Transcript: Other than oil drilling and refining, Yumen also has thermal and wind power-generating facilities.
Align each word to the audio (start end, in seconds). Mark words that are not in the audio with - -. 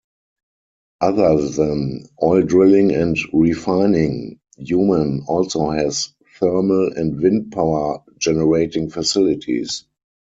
Other 1.01 1.47
than 1.47 2.07
oil 2.23 2.41
drilling 2.41 2.91
and 2.91 3.15
refining, 3.33 4.39
Yumen 4.57 5.27
also 5.27 5.69
has 5.69 6.15
thermal 6.39 6.91
and 6.95 7.21
wind 7.21 7.51
power-generating 7.51 8.89
facilities. 8.89 9.85